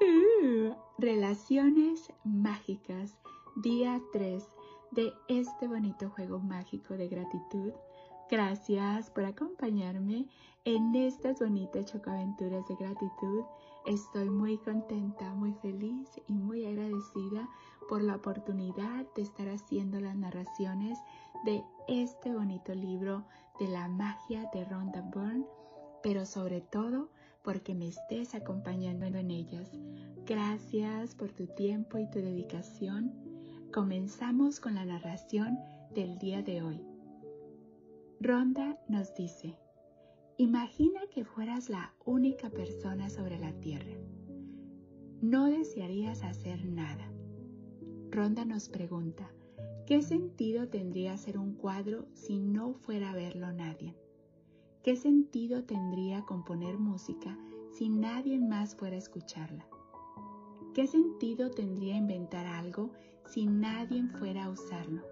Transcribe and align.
Relaciones 0.98 2.12
mágicas, 2.24 3.18
día 3.56 4.00
3 4.12 4.44
de 4.92 5.12
este 5.28 5.66
bonito 5.66 6.10
juego 6.10 6.38
mágico 6.38 6.94
de 6.94 7.08
gratitud. 7.08 7.72
Gracias 8.30 9.10
por 9.10 9.24
acompañarme 9.24 10.28
en 10.64 10.94
estas 10.94 11.40
bonitas 11.40 11.92
chocaventuras 11.92 12.66
de 12.68 12.76
gratitud. 12.76 13.44
Estoy 13.86 14.30
muy 14.30 14.58
contenta, 14.58 15.34
muy 15.34 15.52
feliz 15.54 16.08
y 16.28 16.32
muy 16.32 16.64
agradecida 16.64 17.48
por 17.88 18.02
la 18.02 18.16
oportunidad 18.16 19.06
de 19.14 19.22
estar 19.22 19.48
haciendo 19.48 20.00
las 20.00 20.16
narraciones 20.16 20.98
de 21.44 21.62
este 21.88 22.32
bonito 22.32 22.74
libro 22.74 23.24
de 23.58 23.68
la 23.68 23.88
magia 23.88 24.48
de 24.52 24.64
Rhonda 24.64 25.02
Byrne, 25.02 25.46
pero 26.02 26.24
sobre 26.24 26.60
todo 26.60 27.08
porque 27.42 27.74
me 27.74 27.88
estés 27.88 28.34
acompañando 28.34 29.06
en 29.06 29.30
ellas. 29.30 29.70
Gracias 30.26 31.14
por 31.14 31.32
tu 31.32 31.46
tiempo 31.46 31.98
y 31.98 32.08
tu 32.10 32.18
dedicación. 32.18 33.12
Comenzamos 33.72 34.60
con 34.60 34.74
la 34.74 34.84
narración 34.84 35.58
del 35.94 36.18
día 36.18 36.42
de 36.42 36.62
hoy. 36.62 36.80
Ronda 38.20 38.78
nos 38.88 39.14
dice, 39.14 39.56
imagina 40.36 41.00
que 41.10 41.24
fueras 41.24 41.70
la 41.70 41.94
única 42.04 42.50
persona 42.50 43.08
sobre 43.08 43.38
la 43.38 43.52
tierra. 43.60 43.96
No 45.22 45.46
desearías 45.46 46.22
hacer 46.22 46.64
nada. 46.66 47.10
Ronda 48.10 48.44
nos 48.44 48.68
pregunta, 48.68 49.30
¿qué 49.86 50.02
sentido 50.02 50.68
tendría 50.68 51.16
ser 51.16 51.38
un 51.38 51.54
cuadro 51.54 52.06
si 52.12 52.38
no 52.38 52.74
fuera 52.74 53.12
a 53.12 53.14
verlo 53.14 53.52
nadie? 53.52 53.94
¿Qué 54.82 54.96
sentido 54.96 55.62
tendría 55.64 56.22
componer 56.22 56.78
música 56.78 57.36
si 57.70 57.90
nadie 57.90 58.38
más 58.38 58.74
fuera 58.74 58.96
a 58.96 58.98
escucharla? 58.98 59.66
¿Qué 60.74 60.86
sentido 60.86 61.50
tendría 61.50 61.96
inventar 61.96 62.46
algo 62.46 62.90
si 63.26 63.44
nadie 63.44 64.02
fuera 64.18 64.44
a 64.44 64.48
usarlo? 64.48 65.02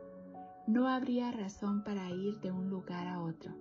No 0.67 0.89
habría 0.89 1.33
razón 1.33 1.85
para 1.85 2.09
ir 2.09 2.41
de 2.41 2.51
un 2.51 2.71
lugar 2.71 3.09
a 3.09 3.21
otro, 3.21 3.53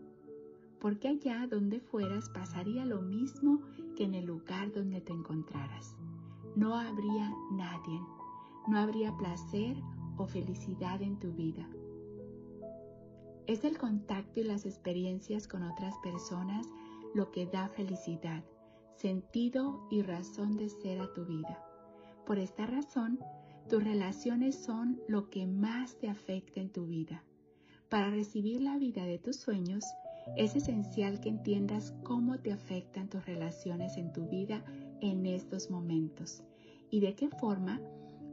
porque 0.79 1.09
allá 1.09 1.45
donde 1.45 1.81
fueras 1.81 2.29
pasaría 2.29 2.85
lo 2.85 3.01
mismo 3.01 3.59
que 3.97 4.05
en 4.05 4.15
el 4.15 4.27
lugar 4.27 4.71
donde 4.71 5.01
te 5.01 5.11
encontraras. 5.11 5.97
No 6.55 6.73
habría 6.75 7.33
nadie, 7.51 7.99
no 8.65 8.77
habría 8.77 9.11
placer 9.17 9.75
o 10.15 10.25
felicidad 10.25 11.01
en 11.01 11.19
tu 11.19 11.33
vida. 11.33 11.67
Es 13.47 13.63
el 13.63 13.77
contacto 13.77 14.41
y 14.41 14.43
las 14.43 14.65
experiencias 14.65 15.47
con 15.47 15.63
otras 15.63 15.95
personas 16.03 16.67
lo 17.13 17.31
que 17.31 17.45
da 17.45 17.69
felicidad, 17.69 18.43
sentido 18.97 19.87
y 19.89 20.01
razón 20.01 20.57
de 20.57 20.67
ser 20.67 20.99
a 20.99 21.13
tu 21.13 21.25
vida. 21.25 21.63
Por 22.25 22.39
esta 22.39 22.65
razón, 22.65 23.19
tus 23.69 23.81
relaciones 23.81 24.55
son 24.55 25.01
lo 25.07 25.29
que 25.29 25.47
más 25.47 25.97
te 25.97 26.09
afecta 26.09 26.59
en 26.59 26.71
tu 26.71 26.87
vida. 26.87 27.23
Para 27.87 28.09
recibir 28.09 28.61
la 28.61 28.77
vida 28.77 29.05
de 29.05 29.17
tus 29.17 29.37
sueños, 29.37 29.85
es 30.35 30.57
esencial 30.57 31.21
que 31.21 31.29
entiendas 31.29 31.93
cómo 32.03 32.39
te 32.39 32.51
afectan 32.51 33.07
tus 33.07 33.25
relaciones 33.25 33.95
en 33.95 34.11
tu 34.11 34.27
vida 34.27 34.61
en 34.99 35.25
estos 35.25 35.71
momentos 35.71 36.43
y 36.91 36.99
de 36.99 37.15
qué 37.15 37.29
forma 37.29 37.79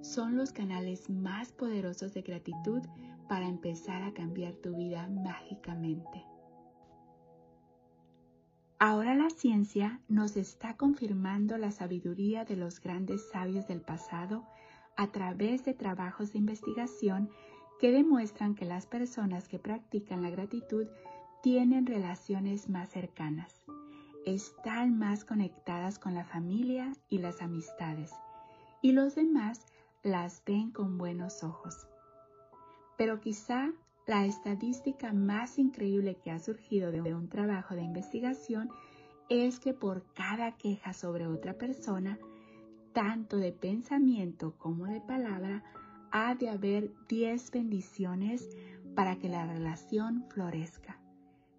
son 0.00 0.36
los 0.36 0.50
canales 0.50 1.08
más 1.08 1.52
poderosos 1.52 2.14
de 2.14 2.22
gratitud 2.22 2.82
para 3.28 3.46
empezar 3.46 4.02
a 4.02 4.12
cambiar 4.12 4.54
tu 4.54 4.76
vida 4.76 5.08
mágicamente. 5.08 6.24
Ahora 8.78 9.14
la 9.14 9.30
ciencia 9.30 10.00
nos 10.08 10.36
está 10.36 10.76
confirmando 10.76 11.56
la 11.56 11.70
sabiduría 11.70 12.44
de 12.44 12.56
los 12.56 12.80
grandes 12.80 13.30
sabios 13.30 13.66
del 13.66 13.80
pasado 13.80 14.44
a 14.96 15.06
través 15.08 15.64
de 15.64 15.74
trabajos 15.74 16.32
de 16.32 16.38
investigación 16.38 17.30
que 17.80 17.92
demuestran 17.92 18.54
que 18.54 18.64
las 18.64 18.86
personas 18.86 19.48
que 19.48 19.58
practican 19.58 20.22
la 20.22 20.30
gratitud 20.30 20.86
tienen 21.42 21.86
relaciones 21.86 22.68
más 22.68 22.90
cercanas, 22.90 23.64
están 24.24 24.98
más 24.98 25.24
conectadas 25.24 25.98
con 25.98 26.14
la 26.14 26.24
familia 26.24 26.92
y 27.08 27.18
las 27.18 27.42
amistades, 27.42 28.12
y 28.82 28.92
los 28.92 29.14
demás 29.14 29.66
las 30.02 30.42
ven 30.44 30.70
con 30.70 30.98
buenos 30.98 31.42
ojos. 31.44 31.86
Pero 32.96 33.20
quizá 33.20 33.72
la 34.06 34.26
estadística 34.26 35.12
más 35.12 35.58
increíble 35.58 36.16
que 36.16 36.30
ha 36.30 36.38
surgido 36.38 36.92
de 36.92 37.14
un 37.14 37.28
trabajo 37.28 37.74
de 37.74 37.82
investigación 37.82 38.68
es 39.28 39.58
que 39.58 39.72
por 39.72 40.04
cada 40.12 40.56
queja 40.56 40.92
sobre 40.92 41.26
otra 41.26 41.54
persona, 41.54 42.18
tanto 42.92 43.38
de 43.38 43.52
pensamiento 43.52 44.54
como 44.58 44.86
de 44.86 45.00
palabra, 45.00 45.64
ha 46.10 46.34
de 46.34 46.48
haber 46.48 46.92
10 47.08 47.50
bendiciones 47.50 48.48
para 48.94 49.16
que 49.16 49.28
la 49.28 49.46
relación 49.46 50.26
florezca. 50.28 51.00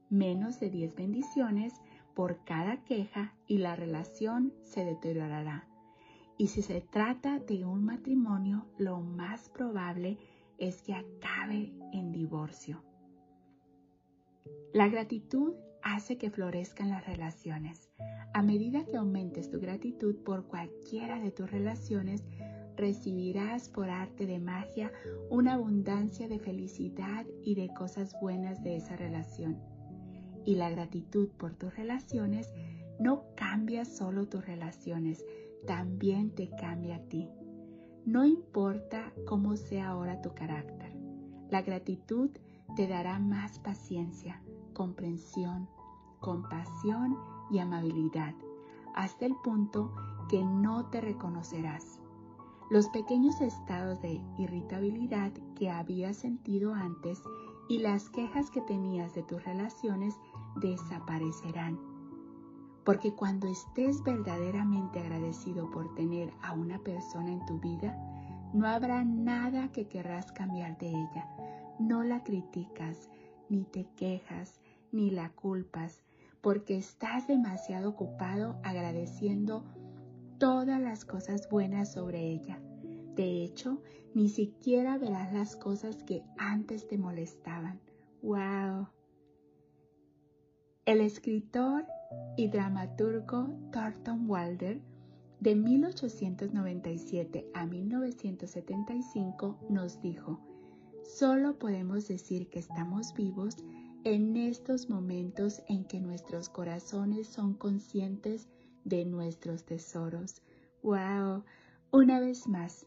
Menos 0.09 0.59
de 0.59 0.69
10 0.69 0.95
bendiciones 0.95 1.73
por 2.13 2.43
cada 2.45 2.83
queja 2.83 3.33
y 3.47 3.57
la 3.57 3.75
relación 3.75 4.53
se 4.63 4.85
deteriorará. 4.85 5.67
Y 6.37 6.47
si 6.47 6.61
se 6.61 6.81
trata 6.81 7.39
de 7.39 7.65
un 7.65 7.83
matrimonio, 7.83 8.65
lo 8.77 8.99
más 9.01 9.49
probable 9.49 10.11
es 10.11 10.34
que 10.57 10.93
acabe 10.93 11.73
en 11.91 12.11
divorcio. 12.11 12.83
La 14.73 14.87
gratitud 14.87 15.53
hace 15.81 16.17
que 16.17 16.31
florezcan 16.31 16.89
las 16.89 17.05
relaciones. 17.05 17.89
A 18.33 18.41
medida 18.41 18.85
que 18.85 18.97
aumentes 18.97 19.49
tu 19.49 19.59
gratitud 19.59 20.15
por 20.23 20.47
cualquiera 20.47 21.19
de 21.19 21.31
tus 21.31 21.49
relaciones, 21.49 22.23
recibirás 22.75 23.69
por 23.69 23.89
arte 23.89 24.25
de 24.25 24.39
magia 24.39 24.91
una 25.29 25.53
abundancia 25.53 26.27
de 26.27 26.39
felicidad 26.39 27.25
y 27.43 27.55
de 27.55 27.73
cosas 27.73 28.15
buenas 28.19 28.63
de 28.63 28.77
esa 28.77 28.95
relación. 28.95 29.59
Y 30.45 30.55
la 30.55 30.69
gratitud 30.69 31.29
por 31.37 31.53
tus 31.55 31.75
relaciones 31.75 32.53
no 32.99 33.25
cambia 33.35 33.85
solo 33.85 34.27
tus 34.27 34.45
relaciones, 34.45 35.25
también 35.65 36.31
te 36.31 36.49
cambia 36.49 36.97
a 36.97 37.03
ti. 37.03 37.29
No 38.05 38.23
importa 38.23 39.11
cómo 39.25 39.55
sea 39.57 39.89
ahora 39.89 40.21
tu 40.21 40.31
carácter, 40.35 40.95
la 41.49 41.63
gratitud 41.63 42.29
te 42.75 42.87
dará 42.87 43.17
más 43.17 43.57
paciencia, 43.57 44.43
comprensión, 44.73 45.67
compasión 46.19 47.17
y 47.49 47.57
amabilidad, 47.57 48.35
hasta 48.93 49.25
el 49.25 49.33
punto 49.43 49.91
que 50.29 50.43
no 50.43 50.85
te 50.91 51.01
reconocerás. 51.01 51.99
Los 52.69 52.89
pequeños 52.89 53.41
estados 53.41 53.99
de 54.03 54.21
irritabilidad 54.37 55.31
que 55.55 55.71
habías 55.71 56.17
sentido 56.17 56.75
antes 56.75 57.23
y 57.67 57.79
las 57.79 58.11
quejas 58.11 58.51
que 58.51 58.61
tenías 58.61 59.15
de 59.15 59.23
tus 59.23 59.43
relaciones 59.43 60.15
desaparecerán 60.57 61.94
porque 62.85 63.15
cuando 63.15 63.47
estés 63.47 64.03
verdaderamente 64.03 64.99
agradecido 64.99 65.71
por 65.71 65.95
tener 65.95 66.31
a 66.43 66.53
una 66.53 66.77
persona 66.79 67.31
en 67.31 67.43
tu 67.47 67.59
vida, 67.59 67.97
no 68.53 68.67
habrá 68.67 69.03
nada 69.03 69.71
que 69.71 69.87
querrás 69.87 70.31
cambiar 70.31 70.77
de 70.77 70.89
ella. 70.89 71.27
No 71.79 72.03
la 72.03 72.23
criticas, 72.23 73.09
ni 73.49 73.65
te 73.65 73.87
quejas, 73.97 74.61
ni 74.91 75.09
la 75.09 75.31
culpas, 75.31 76.03
porque 76.41 76.77
estás 76.77 77.27
demasiado 77.27 77.89
ocupado 77.89 78.59
agradeciendo 78.63 79.65
todas 80.37 80.79
las 80.79 81.05
cosas 81.05 81.49
buenas 81.49 81.91
sobre 81.91 82.19
ella. 82.21 82.61
De 83.15 83.43
hecho, 83.43 83.81
ni 84.13 84.29
siquiera 84.29 84.99
verás 84.99 85.33
las 85.33 85.55
cosas 85.55 86.03
que 86.03 86.23
antes 86.37 86.87
te 86.87 86.99
molestaban. 86.99 87.81
¡Wow! 88.21 88.89
El 90.85 91.01
escritor 91.01 91.87
y 92.37 92.47
dramaturgo 92.47 93.49
Thornton 93.71 94.29
Wilder 94.29 94.81
de 95.39 95.55
1897 95.55 97.49
a 97.53 97.65
1975 97.65 99.59
nos 99.69 100.01
dijo, 100.01 100.39
solo 101.03 101.59
podemos 101.59 102.07
decir 102.07 102.49
que 102.49 102.59
estamos 102.59 103.13
vivos 103.13 103.57
en 104.03 104.37
estos 104.37 104.89
momentos 104.89 105.61
en 105.67 105.85
que 105.85 105.99
nuestros 105.99 106.49
corazones 106.49 107.27
son 107.27 107.53
conscientes 107.55 108.47
de 108.83 109.03
nuestros 109.03 109.65
tesoros. 109.65 110.41
¡Wow! 110.83 111.43
Una 111.91 112.19
vez 112.19 112.47
más, 112.47 112.85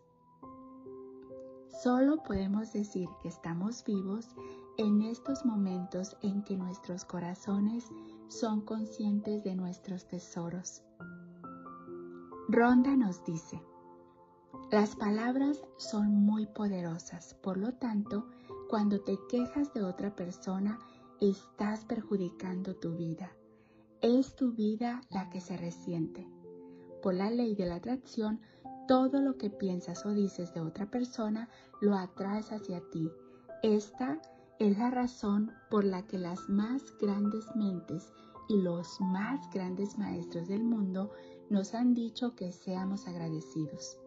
solo 1.82 2.22
podemos 2.22 2.72
decir 2.72 3.08
que 3.22 3.28
estamos 3.28 3.84
vivos 3.84 4.28
en 4.78 5.02
estos 5.02 5.44
momentos 5.44 6.16
en 6.22 6.42
que 6.44 6.56
nuestros 6.56 7.04
corazones 7.04 7.90
son 8.28 8.60
conscientes 8.62 9.44
de 9.44 9.54
nuestros 9.54 10.06
tesoros. 10.06 10.82
Ronda 12.48 12.96
nos 12.96 13.24
dice, 13.24 13.62
las 14.70 14.96
palabras 14.96 15.62
son 15.76 16.12
muy 16.12 16.46
poderosas, 16.46 17.34
por 17.42 17.56
lo 17.56 17.74
tanto, 17.74 18.26
cuando 18.68 19.00
te 19.00 19.18
quejas 19.28 19.72
de 19.74 19.82
otra 19.82 20.14
persona, 20.14 20.78
estás 21.20 21.84
perjudicando 21.84 22.76
tu 22.76 22.94
vida. 22.96 23.32
Es 24.00 24.36
tu 24.36 24.52
vida 24.52 25.00
la 25.10 25.28
que 25.30 25.40
se 25.40 25.56
resiente. 25.56 26.26
por 27.02 27.14
la 27.14 27.30
ley 27.30 27.54
de 27.54 27.66
la 27.66 27.76
atracción, 27.76 28.40
todo 28.86 29.20
lo 29.20 29.36
que 29.36 29.50
piensas 29.50 30.04
o 30.06 30.10
dices 30.10 30.52
de 30.54 30.60
otra 30.60 30.90
persona 30.90 31.48
lo 31.80 31.94
atraes 31.94 32.52
hacia 32.52 32.80
ti. 32.90 33.10
Esta 33.62 34.20
es 34.58 34.76
la 34.76 34.90
razón 34.90 35.52
por 35.70 35.84
la 35.84 36.06
que 36.06 36.18
las 36.18 36.48
más 36.48 36.82
grandes 37.00 37.44
mentes 37.54 38.12
y 38.48 38.60
los 38.60 39.00
más 39.00 39.48
grandes 39.52 39.96
maestros 39.98 40.48
del 40.48 40.64
mundo 40.64 41.12
nos 41.48 41.74
han 41.74 41.94
dicho 41.94 42.34
que 42.34 42.50
seamos 42.50 43.06
agradecidos. 43.06 43.98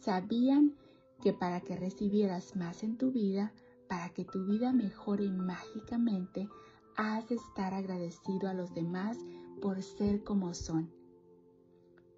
Sabían 0.00 0.74
que 1.22 1.32
para 1.32 1.60
que 1.60 1.76
recibieras 1.76 2.56
más 2.56 2.82
en 2.82 2.98
tu 2.98 3.10
vida, 3.10 3.52
para 3.88 4.10
que 4.10 4.24
tu 4.24 4.44
vida 4.44 4.72
mejore 4.72 5.30
mágicamente, 5.30 6.48
has 6.96 7.28
de 7.28 7.36
estar 7.36 7.72
agradecido 7.72 8.48
a 8.48 8.54
los 8.54 8.74
demás 8.74 9.18
por 9.62 9.82
ser 9.82 10.22
como 10.24 10.52
son. 10.52 10.90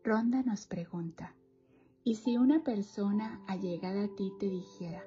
Ronda 0.02 0.42
nos 0.42 0.66
pregunta, 0.66 1.34
¿y 2.02 2.16
si 2.16 2.38
una 2.38 2.64
persona 2.64 3.40
allegada 3.46 4.04
a 4.04 4.08
ti 4.08 4.32
te 4.40 4.46
dijera, 4.46 5.04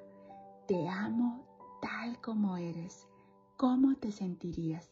te 0.66 0.88
amo 0.88 1.43
tal 1.84 2.18
como 2.22 2.56
eres, 2.56 3.06
¿cómo 3.58 3.94
te 3.96 4.10
sentirías? 4.10 4.90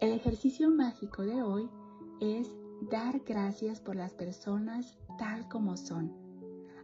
El 0.00 0.10
ejercicio 0.10 0.68
mágico 0.68 1.22
de 1.22 1.42
hoy 1.42 1.70
es 2.20 2.50
dar 2.90 3.20
gracias 3.20 3.78
por 3.78 3.94
las 3.94 4.14
personas 4.14 4.98
tal 5.16 5.48
como 5.48 5.76
son. 5.76 6.12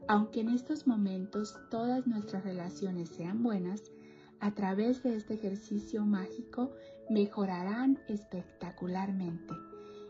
Aunque 0.07 0.39
en 0.39 0.51
estos 0.51 0.87
momentos 0.87 1.59
todas 1.69 2.07
nuestras 2.07 2.45
relaciones 2.45 3.09
sean 3.09 3.43
buenas, 3.43 3.83
a 4.39 4.53
través 4.53 5.03
de 5.03 5.17
este 5.17 5.35
ejercicio 5.35 6.07
mágico 6.07 6.71
mejorarán 7.09 7.99
espectacularmente. 8.07 9.53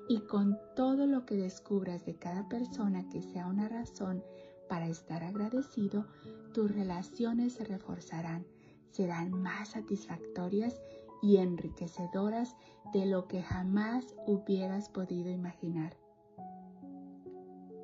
Y 0.07 0.21
con 0.27 0.59
todo 0.77 1.07
lo 1.07 1.25
que 1.25 1.37
descubras 1.37 2.05
de 2.05 2.19
cada 2.19 2.47
persona 2.47 3.09
que 3.09 3.23
sea 3.23 3.47
una 3.47 3.71
razón 3.71 4.23
para 4.71 4.87
estar 4.87 5.25
agradecido, 5.25 6.07
tus 6.55 6.71
relaciones 6.71 7.55
se 7.55 7.65
reforzarán, 7.65 8.47
serán 8.93 9.33
más 9.33 9.71
satisfactorias 9.71 10.81
y 11.21 11.39
enriquecedoras 11.39 12.57
de 12.93 13.05
lo 13.05 13.27
que 13.27 13.43
jamás 13.43 14.15
hubieras 14.29 14.89
podido 14.89 15.29
imaginar. 15.29 15.97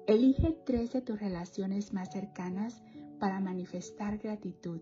Elige 0.06 0.56
tres 0.64 0.92
de 0.92 1.02
tus 1.02 1.18
relaciones 1.18 1.92
más 1.92 2.12
cercanas 2.12 2.80
para 3.18 3.40
manifestar 3.40 4.18
gratitud. 4.18 4.80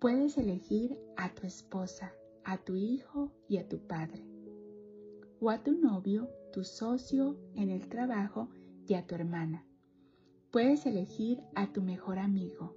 Puedes 0.00 0.36
elegir 0.36 0.98
a 1.16 1.32
tu 1.32 1.46
esposa, 1.46 2.12
a 2.44 2.58
tu 2.58 2.74
hijo 2.74 3.30
y 3.48 3.58
a 3.58 3.68
tu 3.68 3.78
padre, 3.86 4.26
o 5.40 5.50
a 5.50 5.62
tu 5.62 5.80
novio, 5.80 6.28
tu 6.52 6.64
socio 6.64 7.36
en 7.54 7.70
el 7.70 7.88
trabajo 7.88 8.48
y 8.88 8.94
a 8.94 9.06
tu 9.06 9.14
hermana. 9.14 9.64
Puedes 10.50 10.84
elegir 10.84 11.40
a 11.54 11.72
tu 11.72 11.80
mejor 11.80 12.18
amigo, 12.18 12.74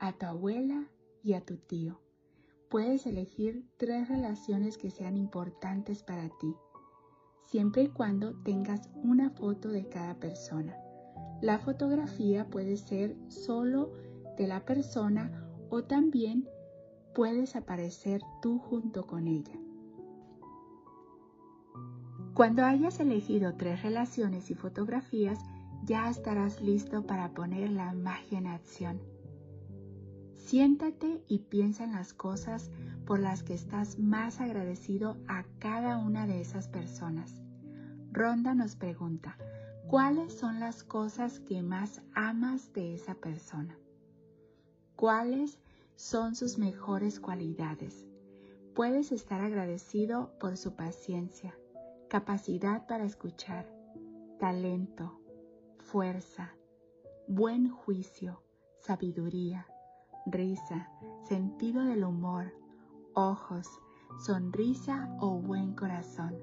a 0.00 0.12
tu 0.12 0.26
abuela 0.26 0.88
y 1.22 1.34
a 1.34 1.44
tu 1.44 1.56
tío. 1.56 2.00
Puedes 2.68 3.06
elegir 3.06 3.64
tres 3.76 4.08
relaciones 4.08 4.76
que 4.76 4.90
sean 4.90 5.16
importantes 5.16 6.02
para 6.02 6.28
ti, 6.40 6.56
siempre 7.46 7.84
y 7.84 7.88
cuando 7.90 8.34
tengas 8.42 8.90
una 9.04 9.30
foto 9.30 9.68
de 9.68 9.88
cada 9.88 10.18
persona. 10.18 10.76
La 11.40 11.60
fotografía 11.60 12.50
puede 12.50 12.76
ser 12.76 13.16
solo 13.28 13.92
de 14.36 14.48
la 14.48 14.64
persona 14.64 15.48
o 15.70 15.84
también 15.84 16.48
puedes 17.14 17.54
aparecer 17.54 18.20
tú 18.40 18.58
junto 18.58 19.06
con 19.06 19.28
ella. 19.28 19.60
Cuando 22.34 22.64
hayas 22.64 22.98
elegido 22.98 23.54
tres 23.56 23.82
relaciones 23.82 24.50
y 24.50 24.54
fotografías, 24.54 25.38
ya 25.84 26.08
estarás 26.08 26.60
listo 26.60 27.06
para 27.06 27.34
poner 27.34 27.70
la 27.70 27.92
magia 27.92 28.38
en 28.38 28.46
acción. 28.46 29.00
Siéntate 30.32 31.24
y 31.28 31.40
piensa 31.40 31.84
en 31.84 31.92
las 31.92 32.12
cosas 32.12 32.70
por 33.06 33.18
las 33.18 33.42
que 33.42 33.54
estás 33.54 33.98
más 33.98 34.40
agradecido 34.40 35.16
a 35.26 35.44
cada 35.58 35.98
una 35.98 36.26
de 36.26 36.40
esas 36.40 36.68
personas. 36.68 37.40
Ronda 38.12 38.54
nos 38.54 38.76
pregunta, 38.76 39.36
¿cuáles 39.88 40.34
son 40.34 40.60
las 40.60 40.84
cosas 40.84 41.40
que 41.40 41.62
más 41.62 42.02
amas 42.14 42.72
de 42.74 42.94
esa 42.94 43.14
persona? 43.14 43.76
¿Cuáles 44.96 45.58
son 45.96 46.34
sus 46.34 46.58
mejores 46.58 47.18
cualidades? 47.18 48.04
Puedes 48.74 49.10
estar 49.12 49.40
agradecido 49.40 50.32
por 50.38 50.56
su 50.56 50.76
paciencia, 50.76 51.54
capacidad 52.08 52.86
para 52.86 53.04
escuchar, 53.04 53.66
talento, 54.38 55.21
fuerza, 55.92 56.54
buen 57.28 57.68
juicio, 57.68 58.40
sabiduría, 58.78 59.66
risa, 60.24 60.88
sentido 61.28 61.84
del 61.84 62.04
humor, 62.04 62.54
ojos, 63.12 63.68
sonrisa 64.24 65.14
o 65.20 65.38
buen 65.38 65.74
corazón. 65.74 66.34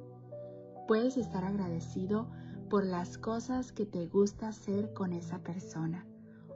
Puedes 0.88 1.18
estar 1.18 1.44
agradecido 1.46 2.30
por 2.70 2.86
las 2.86 3.18
cosas 3.18 3.72
que 3.72 3.88
te 3.88 4.06
gusta 4.06 4.50
hacer 4.50 4.94
con 4.94 5.14
esa 5.14 5.40
persona 5.40 6.06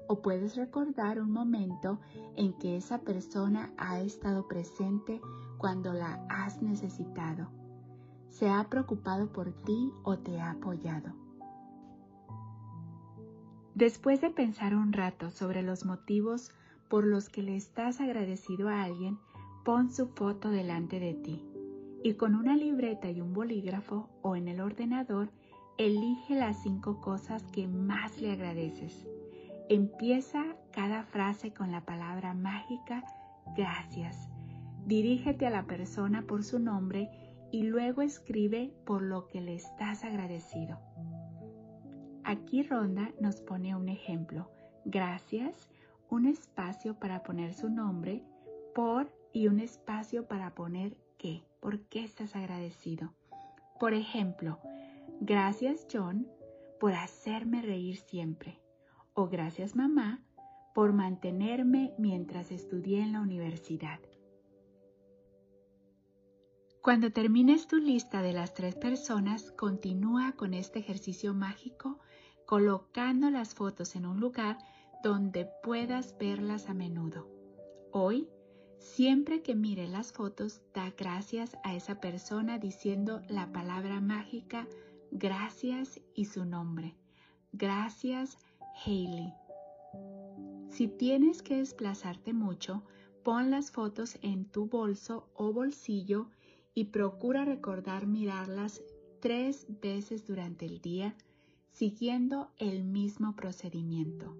o 0.07 0.21
puedes 0.21 0.55
recordar 0.55 1.19
un 1.19 1.31
momento 1.31 1.99
en 2.35 2.53
que 2.59 2.77
esa 2.77 2.99
persona 2.99 3.73
ha 3.75 4.01
estado 4.01 4.47
presente 4.47 5.19
cuando 5.57 5.93
la 5.93 6.23
has 6.29 6.61
necesitado. 6.61 7.49
Se 8.29 8.51
ha 8.51 8.69
preocupado 8.69 9.33
por 9.33 9.51
ti 9.63 9.91
o 10.03 10.19
te 10.19 10.39
ha 10.39 10.51
apoyado. 10.51 11.22
Después 13.75 14.21
de 14.21 14.29
pensar 14.29 14.75
un 14.75 14.93
rato 14.93 15.29
sobre 15.29 15.63
los 15.63 15.85
motivos 15.85 16.51
por 16.89 17.05
los 17.05 17.29
que 17.29 17.41
le 17.41 17.55
estás 17.55 18.01
agradecido 18.01 18.69
a 18.69 18.83
alguien, 18.83 19.17
pon 19.65 19.91
su 19.91 20.07
foto 20.07 20.49
delante 20.49 20.99
de 20.99 21.13
ti 21.13 21.53
y 22.03 22.15
con 22.15 22.35
una 22.35 22.57
libreta 22.57 23.09
y 23.09 23.21
un 23.21 23.33
bolígrafo 23.33 24.09
o 24.21 24.35
en 24.35 24.49
el 24.49 24.59
ordenador, 24.59 25.29
elige 25.77 26.35
las 26.35 26.61
cinco 26.61 26.99
cosas 26.99 27.43
que 27.53 27.65
más 27.67 28.19
le 28.19 28.33
agradeces. 28.33 29.07
Empieza 29.69 30.43
cada 30.73 31.03
frase 31.03 31.53
con 31.53 31.71
la 31.71 31.81
palabra 31.81 32.33
mágica 32.33 33.03
gracias. 33.55 34.29
Dirígete 34.85 35.47
a 35.47 35.49
la 35.49 35.63
persona 35.63 36.23
por 36.23 36.43
su 36.43 36.59
nombre 36.59 37.09
y 37.51 37.63
luego 37.63 38.01
escribe 38.01 38.73
por 38.85 39.01
lo 39.01 39.27
que 39.27 39.39
le 39.39 39.55
estás 39.55 40.03
agradecido. 40.03 40.77
Aquí 42.25 42.63
Ronda 42.63 43.11
nos 43.19 43.41
pone 43.41 43.75
un 43.75 43.89
ejemplo. 43.89 44.49
Gracias 44.85 45.69
un 46.09 46.25
espacio 46.25 46.99
para 46.99 47.23
poner 47.23 47.53
su 47.53 47.69
nombre, 47.69 48.23
por 48.75 49.11
y 49.33 49.47
un 49.47 49.59
espacio 49.59 50.27
para 50.27 50.53
poner 50.53 50.95
qué, 51.17 51.43
por 51.59 51.79
qué 51.87 52.03
estás 52.03 52.35
agradecido. 52.35 53.13
Por 53.79 53.93
ejemplo, 53.93 54.59
gracias 55.19 55.87
John 55.91 56.27
por 56.79 56.93
hacerme 56.93 57.61
reír 57.61 57.97
siempre. 57.97 58.59
O 59.13 59.27
gracias 59.27 59.75
mamá 59.75 60.23
por 60.73 60.93
mantenerme 60.93 61.93
mientras 61.97 62.51
estudié 62.51 63.01
en 63.01 63.13
la 63.13 63.21
universidad. 63.21 63.99
Cuando 66.81 67.11
termines 67.11 67.67
tu 67.67 67.77
lista 67.77 68.21
de 68.21 68.33
las 68.33 68.53
tres 68.53 68.75
personas, 68.75 69.51
continúa 69.51 70.33
con 70.33 70.53
este 70.53 70.79
ejercicio 70.79 71.33
mágico 71.33 71.99
colocando 72.45 73.29
las 73.29 73.53
fotos 73.53 73.95
en 73.95 74.05
un 74.05 74.19
lugar 74.19 74.57
donde 75.03 75.49
puedas 75.63 76.17
verlas 76.17 76.69
a 76.69 76.73
menudo. 76.73 77.27
Hoy, 77.91 78.29
siempre 78.79 79.41
que 79.41 79.55
mire 79.55 79.87
las 79.87 80.11
fotos, 80.11 80.61
da 80.73 80.93
gracias 80.97 81.57
a 81.63 81.75
esa 81.75 81.99
persona 81.99 82.57
diciendo 82.57 83.21
la 83.27 83.51
palabra 83.51 84.01
mágica 84.01 84.67
gracias 85.11 86.01
y 86.15 86.25
su 86.25 86.45
nombre. 86.45 86.95
Gracias, 87.51 88.37
Hailey. 88.85 89.33
Si 90.69 90.87
tienes 90.87 91.43
que 91.43 91.57
desplazarte 91.57 92.33
mucho, 92.33 92.83
pon 93.23 93.51
las 93.51 93.71
fotos 93.71 94.17
en 94.21 94.45
tu 94.45 94.65
bolso 94.65 95.29
o 95.35 95.53
bolsillo 95.53 96.29
y 96.73 96.85
procura 96.85 97.45
recordar 97.45 98.07
mirarlas 98.07 98.81
tres 99.19 99.67
veces 99.81 100.25
durante 100.25 100.65
el 100.65 100.81
día, 100.81 101.15
siguiendo 101.73 102.51
el 102.57 102.83
mismo 102.83 103.35
procedimiento. 103.35 104.37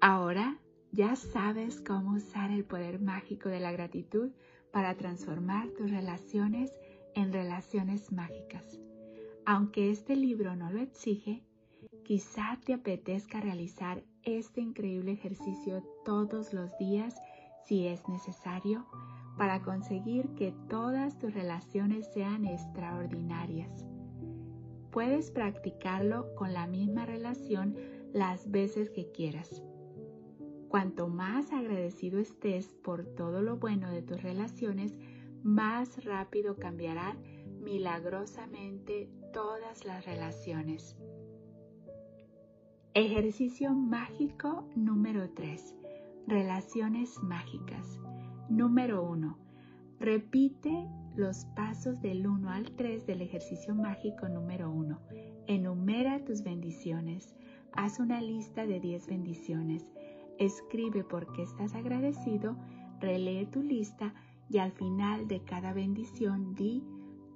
Ahora 0.00 0.58
ya 0.92 1.16
sabes 1.16 1.80
cómo 1.80 2.16
usar 2.16 2.50
el 2.50 2.64
poder 2.64 3.00
mágico 3.00 3.48
de 3.48 3.60
la 3.60 3.72
gratitud 3.72 4.30
para 4.72 4.96
transformar 4.96 5.68
tus 5.70 5.90
relaciones 5.90 6.72
en 7.14 7.32
relaciones 7.32 8.12
mágicas. 8.12 8.78
Aunque 9.46 9.90
este 9.90 10.14
libro 10.16 10.56
no 10.56 10.70
lo 10.70 10.80
exige, 10.80 11.42
quizá 12.04 12.58
te 12.64 12.74
apetezca 12.74 13.40
realizar 13.40 14.02
este 14.24 14.60
increíble 14.60 15.12
ejercicio 15.12 15.82
todos 16.04 16.52
los 16.52 16.76
días 16.78 17.14
si 17.64 17.86
es 17.86 18.08
necesario 18.08 18.86
para 19.36 19.62
conseguir 19.62 20.28
que 20.34 20.52
todas 20.68 21.18
tus 21.18 21.32
relaciones 21.32 22.08
sean 22.12 22.44
extraordinarias. 22.44 23.84
Puedes 24.90 25.30
practicarlo 25.30 26.34
con 26.34 26.52
la 26.52 26.66
misma 26.66 27.06
relación 27.06 27.76
las 28.12 28.50
veces 28.50 28.90
que 28.90 29.10
quieras. 29.10 29.62
Cuanto 30.68 31.08
más 31.08 31.52
agradecido 31.52 32.18
estés 32.18 32.74
por 32.84 33.04
todo 33.04 33.42
lo 33.42 33.56
bueno 33.56 33.90
de 33.90 34.02
tus 34.02 34.22
relaciones, 34.22 34.98
más 35.42 36.04
rápido 36.04 36.56
cambiarán 36.56 37.18
milagrosamente 37.60 39.10
todas 39.32 39.84
las 39.84 40.04
relaciones. 40.04 40.96
Ejercicio 42.94 43.72
mágico 43.72 44.68
número 44.74 45.30
3. 45.30 45.76
Relaciones 46.26 47.22
mágicas. 47.22 47.98
Número 48.48 49.02
1. 49.04 49.47
Repite 50.00 50.88
los 51.16 51.44
pasos 51.56 52.00
del 52.00 52.26
1 52.26 52.50
al 52.50 52.70
3 52.76 53.06
del 53.06 53.20
ejercicio 53.20 53.74
mágico 53.74 54.28
número 54.28 54.70
1. 54.70 55.00
Enumera 55.48 56.24
tus 56.24 56.42
bendiciones. 56.42 57.34
Haz 57.72 57.98
una 57.98 58.20
lista 58.20 58.64
de 58.66 58.78
10 58.78 59.08
bendiciones. 59.08 59.84
Escribe 60.38 61.02
por 61.02 61.32
qué 61.32 61.42
estás 61.42 61.74
agradecido. 61.74 62.56
Relee 63.00 63.46
tu 63.46 63.62
lista 63.62 64.14
y 64.48 64.58
al 64.58 64.72
final 64.72 65.26
de 65.26 65.42
cada 65.42 65.72
bendición 65.72 66.54
di 66.54 66.84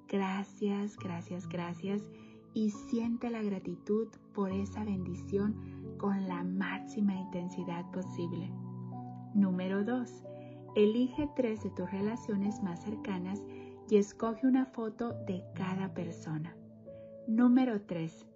gracias, 0.09 0.97
gracias, 0.97 1.49
gracias 1.49 2.03
y 2.55 2.71
siente 2.71 3.31
la 3.31 3.43
gratitud 3.43 4.09
por 4.35 4.53
esa 4.53 4.85
bendición 4.85 5.97
con 5.99 6.29
la 6.29 6.45
máxima 6.45 7.15
intensidad 7.15 7.91
posible. 7.91 8.51
Número 9.35 9.85
2. 9.85 10.32
Elige 10.75 11.29
tres 11.37 11.63
de 11.63 11.71
tus 11.71 11.91
relaciones 11.91 12.63
más 12.63 12.83
cercanas 12.83 13.43
y 13.91 13.97
escoge 13.97 14.47
una 14.47 14.65
foto 14.65 15.13
de 15.27 15.45
cada 15.55 15.93
persona. 15.93 16.57
Número 17.27 17.83
3. 17.83 18.27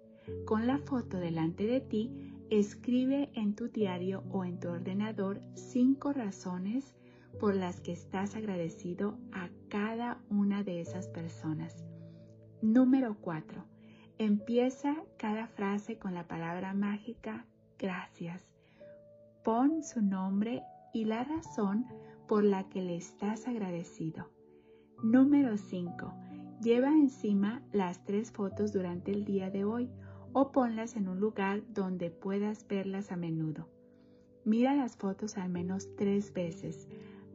Con 0.45 0.67
la 0.67 0.77
foto 0.77 1.17
delante 1.17 1.65
de 1.65 1.81
ti, 1.81 2.35
escribe 2.51 3.31
en 3.33 3.55
tu 3.55 3.69
diario 3.69 4.23
o 4.31 4.45
en 4.45 4.59
tu 4.59 4.69
ordenador 4.69 5.41
cinco 5.55 6.13
razones 6.13 6.93
por 7.39 7.55
las 7.55 7.81
que 7.81 7.91
estás 7.91 8.35
agradecido 8.35 9.17
a 9.31 9.49
cada 9.69 10.19
una 10.29 10.63
de 10.63 10.81
esas 10.81 11.07
personas. 11.07 11.85
Número 12.61 13.17
4. 13.19 13.63
Empieza 14.19 14.95
cada 15.17 15.47
frase 15.47 15.97
con 15.97 16.13
la 16.13 16.27
palabra 16.27 16.73
mágica 16.73 17.45
gracias. 17.79 18.43
Pon 19.43 19.83
su 19.83 20.01
nombre 20.01 20.61
y 20.93 21.05
la 21.05 21.23
razón 21.23 21.85
por 22.27 22.43
la 22.43 22.67
que 22.69 22.81
le 22.81 22.95
estás 22.95 23.47
agradecido. 23.47 24.29
Número 25.03 25.57
5. 25.57 26.13
Lleva 26.61 26.89
encima 26.89 27.61
las 27.71 28.03
tres 28.03 28.31
fotos 28.31 28.73
durante 28.73 29.11
el 29.11 29.25
día 29.25 29.49
de 29.49 29.63
hoy 29.63 29.89
o 30.33 30.51
ponlas 30.51 30.95
en 30.95 31.07
un 31.07 31.19
lugar 31.19 31.61
donde 31.73 32.09
puedas 32.09 32.67
verlas 32.67 33.11
a 33.11 33.15
menudo. 33.15 33.69
Mira 34.43 34.75
las 34.75 34.97
fotos 34.97 35.37
al 35.37 35.49
menos 35.49 35.95
tres 35.95 36.33
veces. 36.33 36.87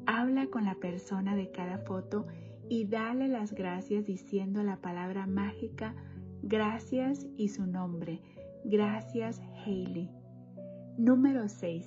Habla 0.06 0.46
con 0.48 0.64
la 0.64 0.74
persona 0.74 1.36
de 1.36 1.50
cada 1.50 1.78
foto 1.78 2.26
y 2.68 2.84
dale 2.84 3.28
las 3.28 3.52
gracias 3.52 4.04
diciendo 4.06 4.62
la 4.62 4.80
palabra 4.80 5.26
mágica 5.26 5.94
gracias 6.42 7.26
y 7.36 7.48
su 7.48 7.66
nombre. 7.66 8.20
Gracias 8.64 9.40
Hailey. 9.64 10.10
Número 10.98 11.48
6. 11.48 11.86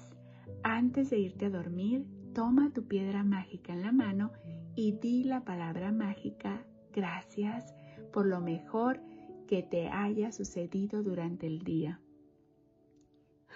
Antes 0.64 1.10
de 1.10 1.20
irte 1.20 1.46
a 1.46 1.50
dormir, 1.50 2.06
toma 2.36 2.70
tu 2.74 2.84
piedra 2.84 3.24
mágica 3.24 3.72
en 3.72 3.82
la 3.82 3.94
mano 3.94 4.34
y 4.76 4.92
di 4.92 5.24
la 5.24 5.46
palabra 5.46 5.94
mágica 5.94 6.66
gracias 6.92 7.74
por 8.12 8.26
lo 8.26 8.42
mejor 8.42 9.00
que 9.48 9.64
te 9.64 9.88
haya 9.88 10.34
sucedido 10.34 11.02
durante 11.02 11.48
el 11.48 11.64
día. 11.64 12.02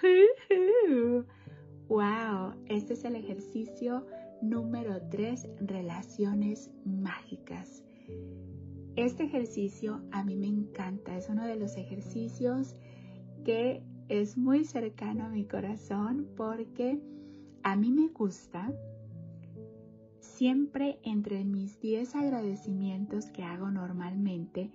¡Wow! 1.89 2.53
Este 2.67 2.93
es 2.93 3.03
el 3.03 3.17
ejercicio 3.17 4.07
número 4.41 5.01
3, 5.09 5.49
relaciones 5.59 6.71
mágicas. 6.85 7.83
Este 8.95 9.25
ejercicio 9.25 10.01
a 10.11 10.23
mí 10.23 10.37
me 10.37 10.47
encanta, 10.47 11.17
es 11.17 11.27
uno 11.27 11.45
de 11.45 11.57
los 11.57 11.75
ejercicios 11.75 12.75
que 13.43 13.83
es 14.07 14.37
muy 14.37 14.63
cercano 14.63 15.25
a 15.25 15.29
mi 15.29 15.45
corazón 15.45 16.29
porque 16.37 17.01
a 17.63 17.75
mí 17.75 17.91
me 17.91 18.07
gusta 18.07 18.71
siempre 20.19 20.99
entre 21.03 21.43
mis 21.43 21.79
10 21.81 22.15
agradecimientos 22.15 23.25
que 23.27 23.43
hago 23.43 23.69
normalmente 23.71 24.71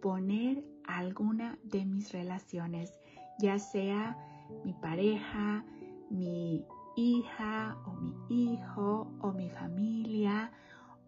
poner 0.00 0.64
alguna 0.84 1.58
de 1.64 1.84
mis 1.84 2.12
relaciones, 2.12 2.98
ya 3.38 3.58
sea 3.58 4.16
mi 4.64 4.72
pareja, 4.74 5.64
mi 6.10 6.64
hija 6.96 7.76
o 7.84 7.92
mi 7.92 8.14
hijo 8.28 9.10
o 9.20 9.32
mi 9.32 9.50
familia 9.50 10.52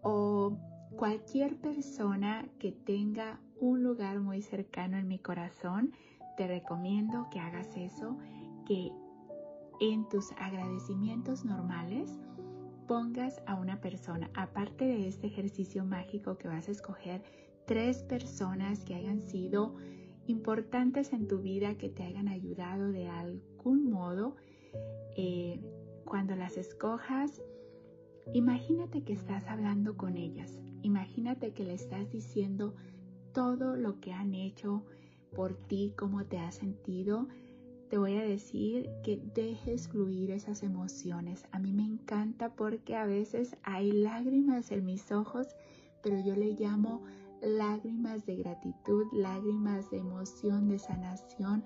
o 0.02 0.56
cualquier 0.96 1.56
persona 1.56 2.46
que 2.58 2.72
tenga 2.72 3.40
un 3.60 3.82
lugar 3.82 4.20
muy 4.20 4.42
cercano 4.42 4.96
en 4.96 5.08
mi 5.08 5.18
corazón, 5.18 5.92
te 6.36 6.46
recomiendo 6.46 7.28
que 7.30 7.38
hagas 7.38 7.76
eso, 7.76 8.16
que 8.66 8.90
en 9.80 10.08
tus 10.08 10.32
agradecimientos 10.32 11.44
normales 11.44 12.18
pongas 12.86 13.40
a 13.46 13.54
una 13.54 13.80
persona, 13.80 14.30
aparte 14.34 14.84
de 14.84 15.08
este 15.08 15.28
ejercicio 15.28 15.84
mágico 15.84 16.36
que 16.38 16.48
vas 16.48 16.68
a 16.68 16.72
escoger, 16.72 17.22
tres 17.66 18.02
personas 18.02 18.84
que 18.84 18.94
hayan 18.94 19.22
sido 19.22 19.76
importantes 20.26 21.12
en 21.12 21.28
tu 21.28 21.38
vida, 21.38 21.78
que 21.78 21.88
te 21.88 22.02
hayan 22.02 22.28
ayudado 22.28 22.90
de 22.90 23.08
algún 23.08 23.90
modo. 23.90 24.36
Eh, 25.16 25.60
cuando 26.04 26.34
las 26.34 26.56
escojas, 26.56 27.40
imagínate 28.34 29.02
que 29.04 29.12
estás 29.12 29.46
hablando 29.46 29.96
con 29.96 30.16
ellas, 30.16 30.58
imagínate 30.82 31.52
que 31.52 31.64
le 31.64 31.74
estás 31.74 32.10
diciendo 32.10 32.74
todo 33.32 33.76
lo 33.76 34.00
que 34.00 34.12
han 34.12 34.34
hecho 34.34 34.84
por 35.34 35.54
ti, 35.54 35.94
cómo 35.96 36.24
te 36.24 36.38
has 36.38 36.56
sentido. 36.56 37.28
Te 37.90 37.98
voy 37.98 38.14
a 38.14 38.22
decir 38.22 38.88
que 39.02 39.20
dejes 39.34 39.88
fluir 39.88 40.30
esas 40.30 40.62
emociones. 40.62 41.44
A 41.50 41.58
mí 41.58 41.72
me 41.72 41.82
encanta 41.82 42.54
porque 42.54 42.94
a 42.94 43.04
veces 43.04 43.56
hay 43.64 43.90
lágrimas 43.90 44.70
en 44.70 44.84
mis 44.84 45.10
ojos, 45.10 45.48
pero 46.00 46.20
yo 46.20 46.36
le 46.36 46.52
llamo 46.52 47.02
lágrimas 47.42 48.24
de 48.26 48.36
gratitud, 48.36 49.06
lágrimas 49.12 49.90
de 49.90 49.98
emoción, 49.98 50.68
de 50.68 50.78
sanación, 50.78 51.64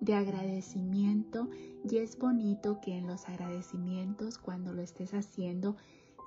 de 0.00 0.14
agradecimiento 0.14 1.50
y 1.84 1.98
es 1.98 2.18
bonito 2.18 2.80
que 2.80 2.96
en 2.96 3.06
los 3.06 3.28
agradecimientos 3.28 4.38
cuando 4.38 4.72
lo 4.72 4.80
estés 4.80 5.12
haciendo, 5.12 5.76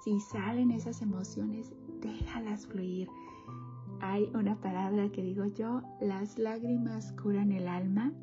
si 0.04 0.20
salen 0.20 0.70
esas 0.70 1.02
emociones, 1.02 1.72
déjalas 2.02 2.68
fluir. 2.68 3.10
Hay 4.00 4.30
una 4.36 4.62
palabra 4.62 5.10
que 5.10 5.24
digo 5.24 5.48
yo, 5.48 5.82
las 6.00 6.38
lágrimas 6.38 7.14
curan 7.14 7.52
el 7.52 7.68
alma 7.68 8.14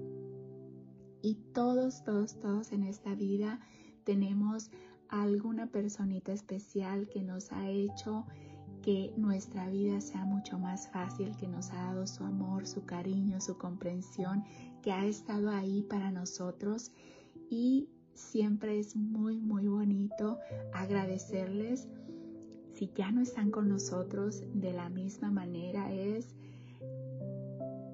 y 1.22 1.34
todos, 1.52 2.04
todos, 2.04 2.38
todos 2.40 2.72
en 2.72 2.84
esta 2.84 3.14
vida 3.14 3.60
tenemos 4.04 4.70
alguna 5.08 5.66
personita 5.66 6.32
especial 6.32 7.08
que 7.08 7.22
nos 7.22 7.52
ha 7.52 7.68
hecho 7.68 8.26
que 8.82 9.12
nuestra 9.16 9.68
vida 9.68 10.00
sea 10.00 10.24
mucho 10.24 10.58
más 10.58 10.88
fácil, 10.88 11.36
que 11.36 11.48
nos 11.48 11.72
ha 11.72 11.76
dado 11.76 12.06
su 12.06 12.22
amor, 12.22 12.66
su 12.68 12.84
cariño, 12.84 13.40
su 13.40 13.58
comprensión, 13.58 14.44
que 14.80 14.92
ha 14.92 15.04
estado 15.06 15.50
ahí 15.50 15.82
para 15.82 16.12
nosotros 16.12 16.92
y 17.50 17.88
siempre 18.14 18.78
es 18.78 18.94
muy, 18.94 19.40
muy 19.40 19.66
bonito 19.66 20.38
agradecerles. 20.72 21.88
Si 22.74 22.92
ya 22.94 23.10
no 23.10 23.22
están 23.22 23.50
con 23.50 23.68
nosotros, 23.68 24.44
de 24.54 24.72
la 24.72 24.88
misma 24.88 25.32
manera 25.32 25.92
es 25.92 26.28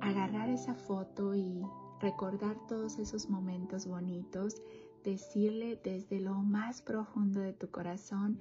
agarrar 0.00 0.50
esa 0.50 0.74
foto 0.74 1.34
y 1.34 1.62
recordar 2.02 2.56
todos 2.66 2.98
esos 2.98 3.30
momentos 3.30 3.86
bonitos, 3.86 4.60
decirle 5.04 5.80
desde 5.82 6.20
lo 6.20 6.34
más 6.34 6.82
profundo 6.82 7.40
de 7.40 7.52
tu 7.52 7.70
corazón 7.70 8.38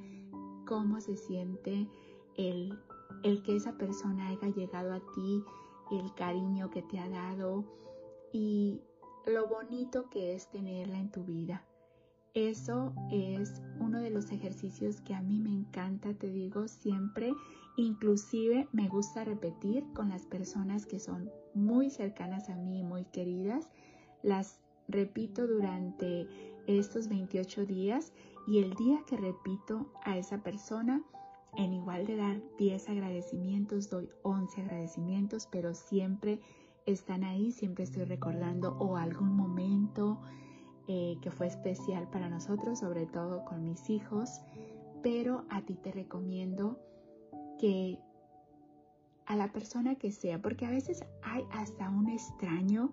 cómo 0.68 1.00
se 1.00 1.16
siente 1.16 1.88
el, 2.36 2.78
el 3.24 3.44
que 3.44 3.56
esa 3.56 3.78
persona 3.78 4.30
haya 4.30 4.48
llegado 4.50 4.94
a 4.94 5.00
ti, 5.00 5.44
el 5.92 6.14
cariño 6.16 6.70
que 6.72 6.82
te 6.82 7.00
ha 7.00 7.08
dado 7.08 7.64
y 8.34 8.82
lo 9.26 9.48
bonito 9.48 10.10
que 10.10 10.34
es 10.34 10.50
tenerla 10.50 10.98
en 10.98 11.12
tu 11.12 11.24
vida. 11.24 11.64
Eso 12.34 12.94
es 13.12 13.62
uno 13.82 14.00
de 14.00 14.10
los 14.10 14.32
ejercicios 14.32 15.02
que 15.02 15.14
a 15.14 15.22
mí 15.22 15.38
me 15.38 15.52
encanta, 15.52 16.14
te 16.14 16.32
digo 16.32 16.70
siempre, 16.70 17.34
inclusive 17.76 18.70
me 18.72 18.88
gusta 18.88 19.26
repetir 19.26 19.84
con 19.94 20.08
las 20.08 20.26
personas 20.26 20.86
que 20.86 21.02
son 21.02 21.30
muy 21.54 21.90
cercanas 21.90 22.50
a 22.50 22.56
mí, 22.56 22.84
muy 22.84 23.04
queridas, 23.04 23.68
las 24.24 24.62
repito 24.88 25.46
durante 25.46 26.26
estos 26.68 27.10
28 27.10 27.66
días 27.66 28.14
y 28.48 28.60
el 28.60 28.76
día 28.76 29.04
que 29.08 29.18
repito 29.18 29.92
a 30.06 30.18
esa 30.18 30.42
persona, 30.42 31.04
en 31.58 31.74
igual 31.74 32.06
de 32.06 32.16
dar 32.16 32.42
10 32.58 32.88
agradecimientos, 32.88 33.90
doy 33.90 34.10
11 34.24 34.62
agradecimientos, 34.62 35.50
pero 35.52 35.74
siempre 35.74 36.40
están 36.86 37.26
ahí, 37.26 37.52
siempre 37.52 37.84
estoy 37.84 38.06
recordando 38.06 38.78
o 38.80 38.96
algún 38.96 39.36
momento 39.36 40.22
eh, 40.88 41.18
que 41.22 41.32
fue 41.32 41.48
especial 41.48 42.08
para 42.10 42.30
nosotros, 42.30 42.80
sobre 42.80 43.06
todo 43.06 43.46
con 43.46 43.64
mis 43.64 43.90
hijos, 43.90 44.42
pero 45.02 45.46
a 45.50 45.62
ti 45.62 45.76
te 45.76 45.92
recomiendo 45.92 46.80
que 47.60 48.00
a 49.26 49.36
la 49.36 49.52
persona 49.52 49.96
que 49.96 50.12
sea, 50.12 50.42
porque 50.42 50.66
a 50.66 50.70
veces 50.70 51.06
hay 51.24 51.44
hasta 51.52 51.90
un 51.90 52.10
extraño 52.10 52.92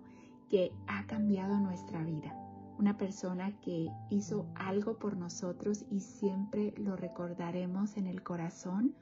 que 0.49 0.71
ha 0.87 1.05
cambiado 1.05 1.59
nuestra 1.59 2.03
vida, 2.03 2.33
una 2.77 2.97
persona 2.97 3.59
que 3.59 3.89
hizo 4.09 4.45
algo 4.55 4.97
por 4.97 5.17
nosotros 5.17 5.85
y 5.89 5.99
siempre 5.99 6.73
lo 6.77 6.95
recordaremos 6.95 7.97
en 7.97 8.07
el 8.07 8.23
corazón. 8.23 8.95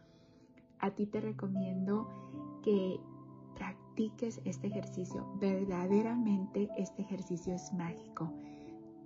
A 0.79 0.91
ti 0.91 1.05
te 1.05 1.21
recomiendo 1.21 2.07
que 2.63 2.99
practiques 3.55 4.41
este 4.45 4.67
ejercicio. 4.67 5.27
Verdaderamente 5.39 6.69
este 6.77 7.01
ejercicio 7.01 7.53
es 7.53 7.73
mágico. 7.73 8.33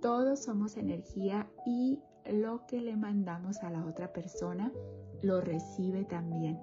Todos 0.02 0.40
somos 0.40 0.76
energía 0.76 1.48
y 1.64 2.00
lo 2.28 2.66
que 2.66 2.82
le 2.82 2.96
mandamos 2.96 3.62
a 3.62 3.70
la 3.70 3.86
otra 3.86 4.12
persona 4.12 4.72
lo 5.22 5.40
recibe 5.40 6.04
también. 6.04 6.58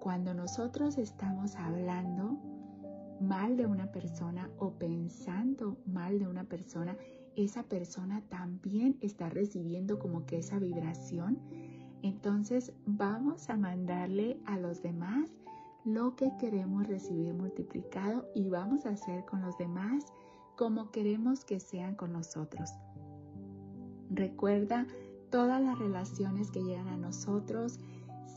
Cuando 0.00 0.34
nosotros 0.34 0.98
estamos 0.98 1.54
hablando 1.54 2.36
mal 3.20 3.56
de 3.56 3.66
una 3.66 3.92
persona 3.92 4.50
o 4.58 4.72
pensando 4.72 5.76
mal 5.86 6.18
de 6.18 6.26
una 6.26 6.42
persona, 6.44 6.96
esa 7.36 7.62
persona 7.62 8.22
también 8.28 8.98
está 9.02 9.28
recibiendo 9.28 10.00
como 10.00 10.26
que 10.26 10.38
esa 10.38 10.58
vibración. 10.58 11.38
Entonces 12.02 12.72
vamos 12.86 13.50
a 13.50 13.56
mandarle 13.56 14.40
a 14.46 14.58
los 14.58 14.82
demás 14.82 15.30
lo 15.84 16.16
que 16.16 16.32
queremos 16.40 16.88
recibir 16.88 17.34
multiplicado 17.34 18.28
y 18.34 18.48
vamos 18.48 18.84
a 18.84 18.90
hacer 18.90 19.24
con 19.26 19.42
los 19.42 19.56
demás 19.58 20.06
como 20.58 20.90
queremos 20.90 21.44
que 21.44 21.60
sean 21.60 21.94
con 21.94 22.12
nosotros. 22.12 22.74
Recuerda, 24.10 24.88
todas 25.30 25.62
las 25.62 25.78
relaciones 25.78 26.50
que 26.50 26.64
llegan 26.64 26.88
a 26.88 26.96
nosotros 26.96 27.78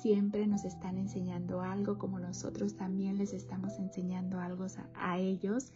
siempre 0.01 0.45
nos 0.45 0.63
están 0.63 0.99
enseñando 0.99 1.61
algo, 1.61 1.97
como 1.97 2.19
nosotros 2.19 2.75
también 2.75 3.17
les 3.17 3.33
estamos 3.33 3.79
enseñando 3.79 4.39
algo 4.39 4.67
a, 4.93 5.17
ellos. 5.17 5.73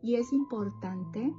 Y 0.00 0.14
es 0.14 0.32
importante 0.32 1.32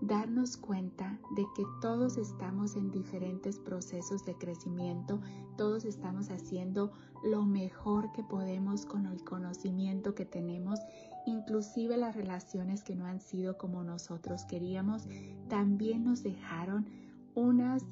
darnos 0.00 0.56
cuenta 0.56 1.20
de 1.36 1.44
que 1.54 1.62
todos 1.80 2.16
estamos 2.16 2.74
en 2.74 2.90
diferentes 2.90 3.60
procesos 3.60 4.24
de 4.24 4.34
crecimiento, 4.34 5.20
todos 5.56 5.84
estamos 5.84 6.30
haciendo 6.30 6.90
lo 7.22 7.44
mejor 7.44 8.10
que 8.12 8.24
podemos 8.24 8.84
con 8.84 9.06
el 9.06 9.22
conocimiento 9.22 10.16
que 10.16 10.26
tenemos, 10.26 10.80
inclusive 11.26 11.96
las 11.96 12.16
relaciones 12.16 12.82
que 12.82 12.96
no 12.96 13.04
han 13.04 13.20
sido 13.20 13.58
como 13.58 13.84
nosotros 13.84 14.44
queríamos, 14.44 15.06
también 15.48 16.04
nos 16.04 16.22
dejaron 16.22 16.86
unas 17.34 17.84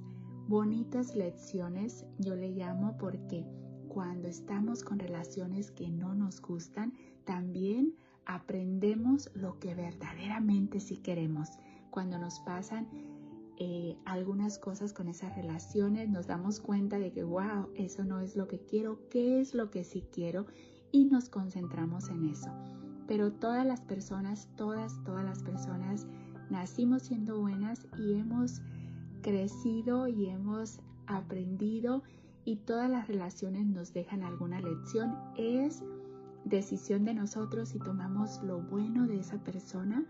bonitas 0.49 1.15
lecciones, 1.15 2.07
yo 2.19 2.35
le 2.35 2.51
llamo 2.51 2.97
porque 2.99 3.47
cuando 3.89 4.29
estamos 4.29 4.83
con 4.83 4.99
relaciones 4.99 5.71
que 5.71 5.89
no 5.89 6.15
nos 6.15 6.41
gustan, 6.41 6.93
también 7.25 7.95
aprendemos 8.27 9.31
lo 9.35 9.59
que 9.59 9.75
verdaderamente 9.75 10.81
sí 10.81 10.97
queremos. 10.97 11.49
Cuando 11.91 12.19
nos 12.19 12.41
pasan 12.41 12.89
eh, 13.57 13.97
algunas 14.05 14.59
cosas 14.59 14.93
con 14.93 15.09
esas 15.09 15.37
relaciones, 15.37 16.09
nos 16.09 16.27
damos 16.27 16.61
cuenta 16.61 16.99
de 16.99 17.13
que, 17.13 17.23
wow, 17.23 17.71
eso 17.77 18.05
no 18.05 18.21
es 18.21 18.37
lo 18.37 18.49
que 18.49 18.59
quiero, 18.59 19.09
qué 19.11 19.41
es 19.41 19.55
lo 19.55 19.71
que 19.71 19.85
sí 19.85 20.05
quiero 20.13 20.47
y 20.91 21.05
nos 21.05 21.29
concentramos 21.29 22.09
en 22.09 22.29
eso. 22.29 22.51
Pero 23.07 23.33
todas 23.33 23.67
las 23.67 23.81
personas, 23.81 24.49
todas, 24.57 25.03
todas 25.05 25.25
las 25.25 25.43
personas 25.43 26.07
nacimos 26.51 27.03
siendo 27.03 27.41
buenas 27.41 27.87
y 27.99 28.15
hemos 28.15 28.63
crecido 29.23 30.09
y 30.09 30.27
hemos 30.27 30.81
aprendido 31.07 32.03
y 32.45 32.57
todas 32.57 32.91
las 32.91 33.09
relaciones 33.09 33.67
nos 33.67 33.93
dejan 33.93 34.23
alguna 34.23 34.61
lección. 34.61 35.15
Es 35.37 35.83
decisión 36.45 37.05
de 37.05 37.15
nosotros 37.15 37.71
si 37.71 37.79
tomamos 37.79 38.43
lo 38.43 38.61
bueno 38.61 39.07
de 39.07 39.19
esa 39.19 39.43
persona 39.43 40.05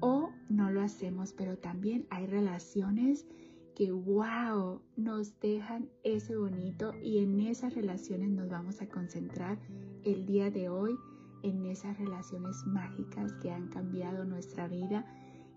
o 0.00 0.30
no 0.48 0.70
lo 0.70 0.82
hacemos, 0.82 1.32
pero 1.32 1.58
también 1.58 2.06
hay 2.10 2.26
relaciones 2.26 3.26
que, 3.74 3.92
wow, 3.92 4.80
nos 4.96 5.38
dejan 5.40 5.88
ese 6.02 6.36
bonito 6.36 6.92
y 7.02 7.18
en 7.18 7.40
esas 7.40 7.74
relaciones 7.74 8.30
nos 8.30 8.48
vamos 8.48 8.82
a 8.82 8.88
concentrar 8.88 9.58
el 10.02 10.26
día 10.26 10.50
de 10.50 10.68
hoy, 10.68 10.96
en 11.42 11.64
esas 11.66 11.98
relaciones 11.98 12.66
mágicas 12.66 13.32
que 13.34 13.50
han 13.50 13.68
cambiado 13.68 14.24
nuestra 14.24 14.68
vida 14.68 15.04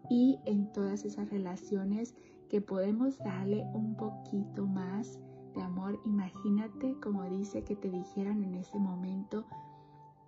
y 0.09 0.39
en 0.45 0.71
todas 0.73 1.05
esas 1.05 1.29
relaciones 1.29 2.15
que 2.49 2.61
podemos 2.61 3.17
darle 3.19 3.65
un 3.73 3.95
poquito 3.95 4.65
más 4.65 5.19
de 5.55 5.61
amor. 5.61 5.99
Imagínate 6.05 6.95
como 7.01 7.23
dice 7.29 7.63
que 7.63 7.75
te 7.75 7.89
dijeran 7.89 8.43
en 8.43 8.55
ese 8.55 8.79
momento, 8.79 9.45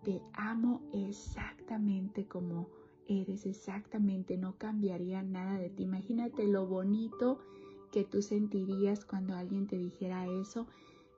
te 0.03 0.21
amo 0.33 0.81
exactamente 0.93 2.27
como 2.27 2.69
eres, 3.07 3.45
exactamente, 3.45 4.37
no 4.37 4.57
cambiaría 4.57 5.21
nada 5.21 5.59
de 5.59 5.69
ti. 5.69 5.83
Imagínate 5.83 6.47
lo 6.47 6.65
bonito 6.65 7.39
que 7.91 8.03
tú 8.03 8.21
sentirías 8.21 9.05
cuando 9.05 9.35
alguien 9.35 9.67
te 9.67 9.77
dijera 9.77 10.27
eso. 10.27 10.67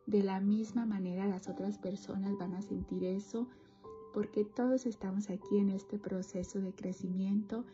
De 0.06 0.24
la 0.24 0.40
misma 0.40 0.86
manera 0.86 1.28
las 1.28 1.50
otras 1.50 1.78
personas 1.78 2.38
van 2.38 2.54
a 2.54 2.62
sentir 2.62 3.04
eso 3.04 3.48
porque 4.18 4.44
todos 4.44 4.88
estamos 4.88 5.30
aquí 5.30 5.60
en 5.60 5.70
este 5.70 6.00
proceso 6.00 6.60
de 6.60 6.74
crecimiento 6.74 7.66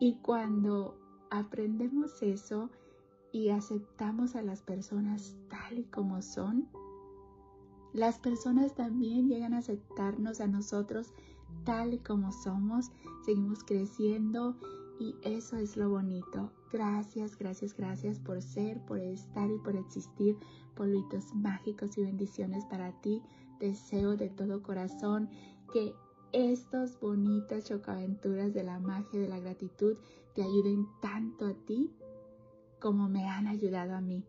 y 0.00 0.16
cuando 0.16 0.98
aprendemos 1.30 2.20
eso, 2.24 2.70
y 3.30 3.50
aceptamos 3.50 4.34
a 4.34 4.42
las 4.42 4.62
personas 4.62 5.36
tal 5.48 5.78
y 5.78 5.84
como 5.84 6.20
son, 6.20 6.66
las 7.92 8.18
personas 8.18 8.74
también 8.74 9.28
llegan 9.28 9.54
a 9.54 9.58
aceptarnos 9.58 10.40
a 10.40 10.48
nosotros 10.48 11.14
tal 11.62 11.94
y 11.94 11.98
como 11.98 12.32
somos, 12.32 12.90
seguimos 13.24 13.62
creciendo 13.62 14.56
y 14.98 15.14
eso 15.22 15.56
es 15.56 15.76
lo 15.76 15.88
bonito. 15.88 16.50
Gracias, 16.72 17.38
gracias, 17.38 17.76
gracias 17.76 18.18
por 18.18 18.42
ser, 18.42 18.84
por 18.86 18.98
estar 18.98 19.48
y 19.48 19.58
por 19.58 19.76
existir. 19.76 20.36
Polvitos 20.74 21.32
mágicos 21.32 21.96
y 21.96 22.02
bendiciones 22.02 22.64
para 22.64 22.90
ti. 23.02 23.22
Deseo 23.60 24.16
de 24.16 24.30
todo 24.30 24.62
corazón 24.64 25.28
que 25.72 25.94
estas 26.32 27.00
bonitas 27.00 27.64
chocaventuras 27.64 28.54
de 28.54 28.62
la 28.62 28.78
magia 28.78 29.20
de 29.20 29.28
la 29.28 29.40
gratitud 29.40 29.96
te 30.34 30.42
ayuden 30.42 30.86
tanto 31.00 31.46
a 31.46 31.54
ti 31.54 31.90
como 32.80 33.08
me 33.08 33.28
han 33.28 33.46
ayudado 33.46 33.94
a 33.94 34.00
mí. 34.00 34.24